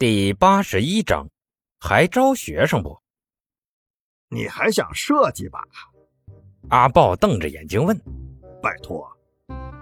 [0.00, 1.28] 第八十一章，
[1.80, 2.96] 还招学生不？
[4.28, 5.58] 你还想设计吧？
[6.68, 8.00] 阿豹瞪着眼睛问
[8.62, 9.10] ：“拜托，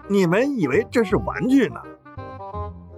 [0.08, 1.82] 你们以为这是玩具呢？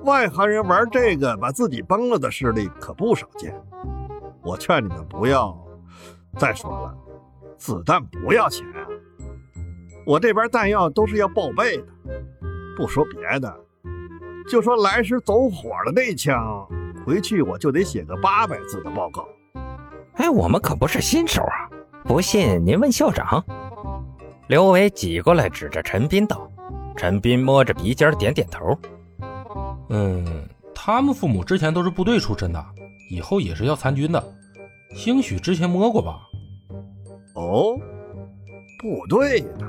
[0.04, 3.52] 外行人玩这个把自己崩了的事例可不少见。
[4.44, 5.58] 我劝你们不要。
[6.38, 6.96] 再说了，
[7.56, 8.86] 子弹不要钱啊！
[10.06, 11.86] 我这边弹药都是要报备的。
[12.76, 13.52] 不说别的，
[14.48, 16.64] 就说来时走火的那枪，
[17.08, 19.26] 回去我就得写个八百字的报告。
[20.16, 21.56] 哎，我们可不是新手啊！
[22.04, 23.42] 不信您问校长。”
[24.46, 26.46] 刘伟挤过来，指着陈斌道
[26.94, 28.78] ：“陈斌摸着鼻尖，点点头。
[29.88, 32.62] 嗯，他们父母之前都是部队出身的，
[33.10, 34.22] 以后也是要参军的。
[34.94, 36.20] 兴许之前摸过吧？
[37.36, 37.74] 哦，
[38.82, 39.66] 部队的，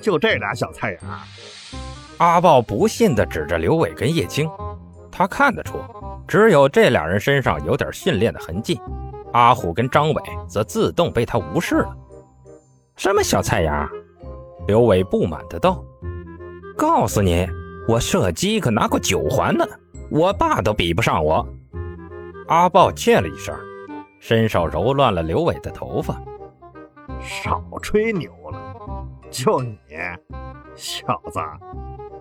[0.00, 1.22] 就这俩小菜芽。”
[2.16, 4.48] 阿豹不信地指着刘伟跟叶青，
[5.20, 5.78] 他看得出，
[6.26, 8.80] 只有这俩人身上有点训练的痕迹，
[9.34, 11.94] 阿虎跟张伟则自动被他无视了。
[12.96, 13.86] 什么小菜芽？
[14.66, 15.84] 刘伟不满的道
[16.74, 17.46] ：“告诉你，
[17.86, 19.62] 我射击可拿过九环呢，
[20.10, 21.46] 我爸都比不上我。”
[22.48, 23.54] 阿豹切了一声，
[24.20, 26.18] 伸手揉乱了刘伟的头发。
[27.20, 29.76] 少吹牛了，就你，
[30.74, 31.38] 小子，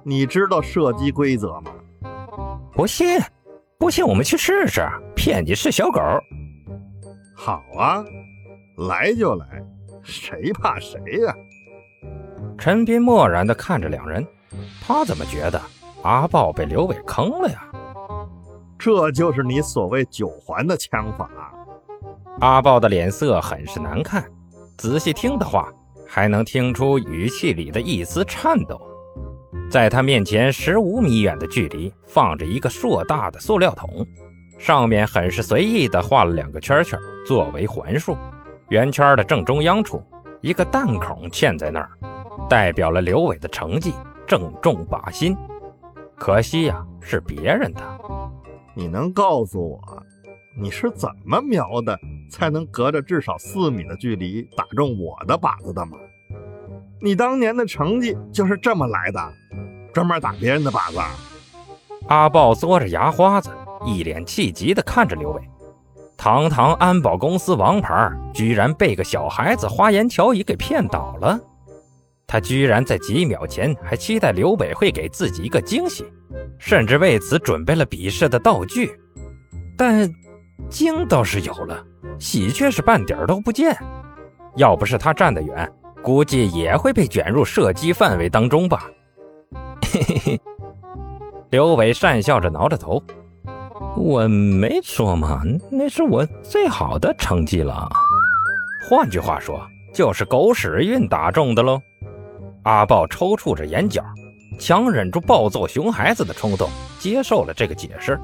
[0.04, 1.72] 你知道射击规则吗？
[2.80, 3.20] 不信，
[3.78, 6.00] 不信我们去试试，骗你是小狗。
[7.36, 8.02] 好啊，
[8.88, 9.46] 来就来。
[10.02, 11.36] 谁怕谁呀？
[12.58, 14.26] 陈斌漠然地看着两人，
[14.82, 15.62] 他怎么觉得
[16.04, 17.68] 阿豹被刘伟坑了呀？
[18.78, 21.30] 这就是你所谓九环的枪法？
[22.40, 24.24] 阿豹的脸色很是难看，
[24.78, 25.70] 仔细听的话，
[26.08, 28.80] 还能听出语气里的一丝颤抖。
[29.70, 34.04] 在他面前十五米远的距离，放着一个硕大的塑料桶，
[34.58, 38.18] 上面很是随意地画了两个圈圈，作为环数。
[38.70, 40.04] 圆圈的正中央处，
[40.42, 41.90] 一个弹孔嵌在那儿，
[42.50, 43.94] 代表了刘伟的成绩，
[44.26, 45.38] 正中靶心。
[46.16, 47.82] 可惜呀，是别人的。
[48.74, 50.04] 你能告诉我，
[50.60, 51.96] 你是怎么瞄的，
[52.32, 55.92] 才能隔着至少四米的距离打中我的靶子的吗？
[57.02, 59.34] 你当年的成绩就是这么来的，
[59.94, 61.00] 专门打别人的靶子？
[62.08, 63.50] 阿豹嘬着牙花子，
[63.86, 65.42] 一脸气急地看着刘伟。
[66.18, 71.40] 堂堂安保公司王牌，居然被个小孩子花言巧语给骗倒了。
[72.28, 76.06] 他居然在几秒前还期待刘伟会给自己一个惊喜，
[76.58, 78.92] 甚至为此准备了比试的道具。
[79.78, 80.14] 但
[80.70, 81.82] 惊倒是有了，
[82.20, 83.76] 喜却是半点都不见。
[84.58, 85.72] 要不是他站得远，
[86.02, 88.90] 估计也会被卷入射击范围当中吧。
[89.82, 90.42] 嘿嘿嘿，
[91.50, 93.02] 刘伟讪笑着挠着头。
[93.96, 97.90] 我没说嘛，那是我最好的成绩了。
[98.90, 99.60] 换句话说，
[99.94, 101.80] 就是狗屎运打中的喽。
[102.64, 104.04] 阿豹抽搐着眼角，
[104.60, 108.20] 强忍住暴揍熊孩子的冲动，接受了这个解释。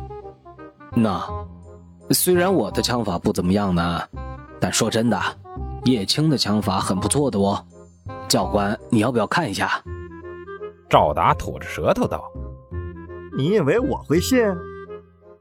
[0.93, 1.25] 那
[2.11, 4.01] 虽然我的枪法不怎么样呢，
[4.59, 5.19] 但说真的，
[5.85, 7.65] 叶青的枪法很不错的哦。
[8.27, 9.81] 教官，你要不要看一下？
[10.89, 12.31] 赵达吐着舌头道
[13.37, 14.43] ：“你以为我会信？”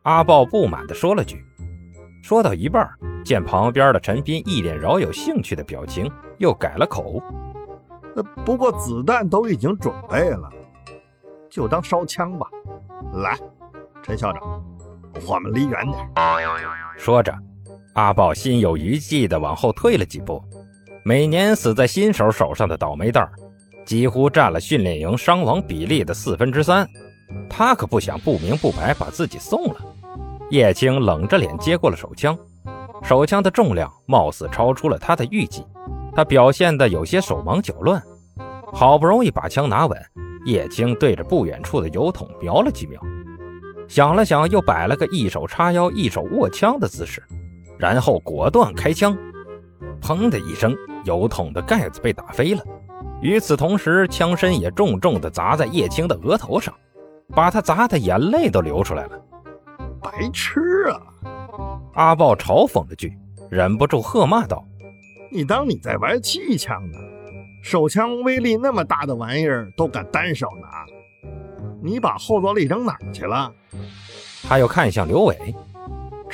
[0.04, 1.42] 阿豹不满地说了句，
[2.22, 2.88] 说到一半，
[3.24, 7.22] 见旁边的陈斌一脸饶有兴趣的表情，又改了口
[8.16, 10.50] ：“呃，不过子弹都已经准备了，
[11.50, 12.46] 就当烧枪吧。
[13.14, 13.38] 来，
[14.02, 14.42] 陈校长，
[15.26, 16.10] 我们离远点。”
[16.96, 17.34] 说着，
[17.94, 20.42] 阿豹心有余悸地往后退了几步。
[21.04, 23.28] 每年死在新手手上的倒霉蛋，
[23.84, 26.88] 几乎占了训练营伤亡比例的四分之三，
[27.48, 29.76] 他可不想不明不白把自己送了。
[30.50, 32.36] 叶青冷着脸接过了手枪，
[33.02, 35.64] 手枪的重量貌似超出了他的预计，
[36.14, 38.02] 他表现得有些手忙脚乱。
[38.72, 39.98] 好不容易把枪拿稳，
[40.46, 43.00] 叶青对着不远处的油桶瞄了几秒，
[43.86, 47.22] 想了想，又摆了个一手叉腰、一手握枪的姿势，
[47.78, 49.16] 然后果断开枪。
[50.00, 50.74] 砰的一声，
[51.04, 52.62] 油桶的盖子被打飞了。
[53.22, 56.74] 与此同时，枪身也重重地砸在叶青的额头上，
[57.34, 59.20] 把他砸的眼泪都流出来了。
[60.02, 60.60] 白痴
[60.90, 61.00] 啊！
[61.94, 63.16] 阿豹嘲讽了句，
[63.50, 64.62] 忍不住喝骂道
[65.32, 66.98] ：“你当你在玩气枪呢？
[67.62, 70.84] 手枪威力那么大的玩意儿都敢单手拿，
[71.82, 73.50] 你把后坐力扔哪儿去了？”
[74.46, 75.34] 他又看向刘伟：“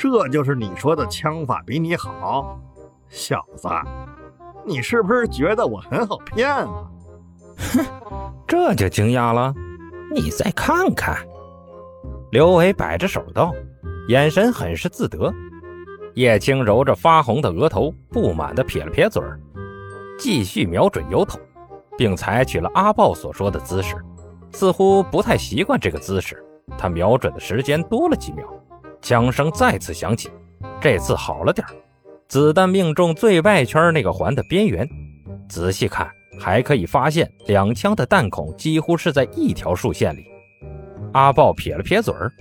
[0.01, 2.59] 这就是你说的枪法比你好，
[3.07, 3.69] 小子，
[4.65, 6.89] 你是不是觉得我很好骗啊？”
[7.55, 7.85] 哼，
[8.47, 9.53] 这就惊讶了？
[10.11, 11.15] 你再看看。
[12.31, 13.53] 刘伟摆着手道
[14.09, 15.31] ：“眼神很是自得。
[16.15, 19.39] 叶青揉着发红的额头，不满地撇了撇嘴儿，
[20.17, 21.39] 继续瞄准油桶，
[21.95, 23.95] 并采取了阿豹所说的姿势，
[24.51, 26.43] 似乎不太习惯这个姿势。
[26.75, 28.51] 他瞄准的时间多了几秒，
[29.01, 30.29] 枪声再次响起，
[30.79, 31.65] 这次好了点
[32.27, 34.87] 子弹命中最外圈那个环的边缘，
[35.49, 36.09] 仔细看
[36.39, 40.25] 还可以发现两枪的弹孔几乎是在一条竖线里。
[41.13, 42.31] 阿豹撇了撇嘴儿，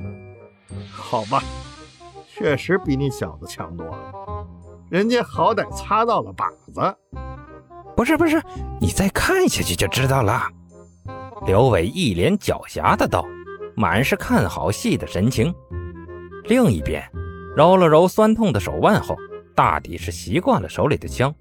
[0.93, 1.43] 好吧。
[2.29, 4.47] 确实比你小子强多了，
[4.89, 6.97] 人家好歹擦到了靶子。
[7.97, 8.41] 不是不是，
[8.81, 10.49] 你再看下去就知道了。
[11.47, 13.27] 刘伟一脸狡黠的道，
[13.75, 15.53] 满是看好戏的神情。
[16.45, 17.03] 另一边，
[17.57, 19.17] 揉了揉酸痛的手腕后，
[19.55, 21.33] 大抵是习惯了手里的枪。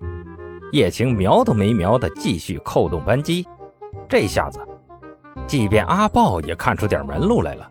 [0.71, 3.47] 叶青瞄都没瞄的继续扣动扳机。
[4.07, 4.59] 这下子，
[5.47, 7.69] 即便阿豹也看出点门路来了。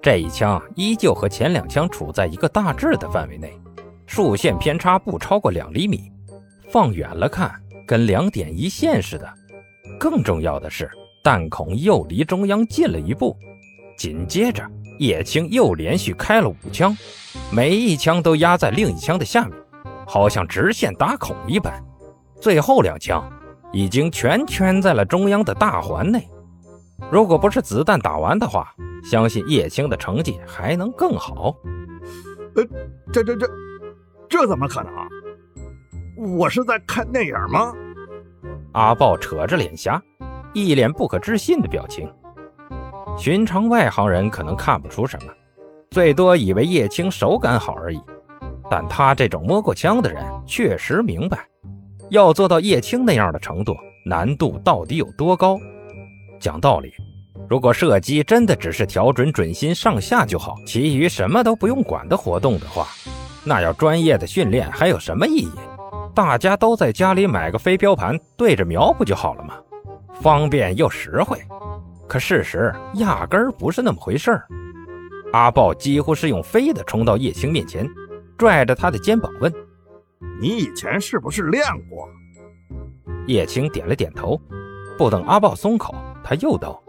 [0.00, 3.52] 这一枪依旧和前两枪处在一个大致的范围内，
[4.06, 6.10] 竖线偏差不超过两厘米，
[6.70, 7.52] 放远了看
[7.86, 9.28] 跟两点一线似的。
[10.00, 10.90] 更重要的是，
[11.22, 13.36] 弹孔又离中央近了一步。
[13.96, 14.66] 紧接着，
[15.02, 16.96] 叶青又连续开了五枪，
[17.50, 19.58] 每一枪都压在另一枪的下面，
[20.06, 21.82] 好像直线打孔一般。
[22.40, 23.28] 最后两枪
[23.72, 26.28] 已经全圈在了中央的大环内。
[27.10, 28.72] 如果不是子弹打完的话，
[29.02, 31.52] 相信叶青的成绩还能更好。
[32.54, 32.64] 呃，
[33.12, 33.50] 这这这，
[34.28, 36.38] 这怎么可能？
[36.38, 37.74] 我是在看电影吗？
[38.74, 40.00] 阿豹扯着脸颊，
[40.52, 42.08] 一脸不可置信的表情。
[43.16, 45.32] 寻常外行人可能看不出什么，
[45.90, 48.00] 最多以为叶青手感好而已。
[48.70, 51.38] 但他这种摸过枪的人，确实明白，
[52.10, 55.58] 要做到叶青那样的程度，难度到底有多高。
[56.40, 56.92] 讲道理。
[57.48, 62.86] 如果射击真的只是调准准心上下就好，其余什么都不用管的活动的话，
[63.44, 65.52] 那要专业的训练还有什么意义？
[66.14, 69.54] 大家都在家里买个飞镖盘对着瞄不就好了吗？
[70.14, 71.38] 方便又实惠。
[72.12, 74.46] 可事实压根儿不是那么回事儿。
[75.32, 77.88] 阿豹几乎是用飞的冲到叶青面前，
[78.36, 79.50] 拽着他的肩膀问
[80.38, 82.06] ：“你以前是不是练过？”
[83.26, 84.38] 叶青点了点头。
[84.98, 86.82] 不等阿豹松口，他又道。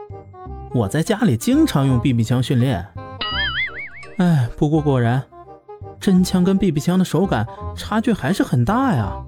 [0.73, 2.85] 我在家里经常用 BB 枪训练，
[4.17, 5.23] 哎，不过果然，
[6.01, 7.47] 真枪跟 BB 枪的手感
[7.77, 9.23] 差距还是很大呀。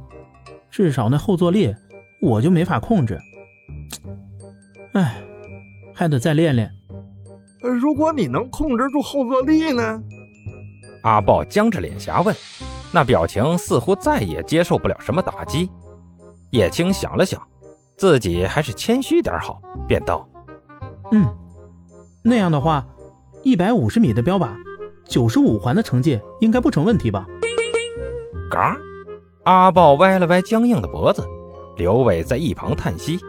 [0.69, 1.74] 至少那后坐力
[2.21, 3.18] 我就没法控制，
[4.92, 5.21] 哎，
[5.95, 6.69] 还得再练练。
[7.62, 10.00] 如果你能控制住后坐力呢？
[11.01, 12.36] 阿豹僵着脸颊问，
[12.92, 15.69] 那表情似乎再也接受不了什么打击。
[16.51, 17.42] 叶青想了想，
[17.95, 20.27] 自己还是谦虚点好，便道。
[21.12, 21.25] 嗯，
[22.24, 22.86] 那样的话，
[23.44, 24.50] 一百五十米的标靶，
[25.07, 27.25] 九十五环的成绩应该不成问题吧？
[28.50, 28.75] 嘎！
[29.44, 31.24] 阿豹歪了歪僵硬的脖子，
[31.77, 33.19] 刘伟在一旁叹息：“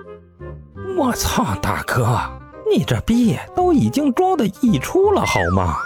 [0.96, 2.06] 我操，大哥，
[2.70, 5.76] 你这逼都已经装的溢出了好吗？”